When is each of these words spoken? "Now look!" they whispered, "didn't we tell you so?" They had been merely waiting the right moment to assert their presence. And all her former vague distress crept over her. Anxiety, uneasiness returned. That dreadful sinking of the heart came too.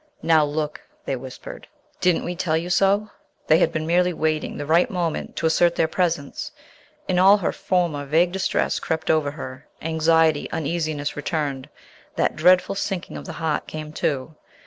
"Now 0.23 0.43
look!" 0.43 0.81
they 1.05 1.15
whispered, 1.15 1.67
"didn't 1.99 2.25
we 2.25 2.35
tell 2.35 2.57
you 2.57 2.71
so?" 2.71 3.11
They 3.45 3.59
had 3.59 3.71
been 3.71 3.85
merely 3.85 4.13
waiting 4.13 4.57
the 4.57 4.65
right 4.65 4.89
moment 4.89 5.35
to 5.35 5.45
assert 5.45 5.75
their 5.75 5.87
presence. 5.87 6.51
And 7.07 7.19
all 7.19 7.37
her 7.37 7.51
former 7.51 8.03
vague 8.07 8.31
distress 8.31 8.79
crept 8.79 9.11
over 9.11 9.29
her. 9.29 9.67
Anxiety, 9.79 10.49
uneasiness 10.51 11.15
returned. 11.15 11.69
That 12.15 12.35
dreadful 12.35 12.73
sinking 12.73 13.15
of 13.15 13.25
the 13.25 13.33
heart 13.37 13.67
came 13.67 13.93
too. 13.93 14.33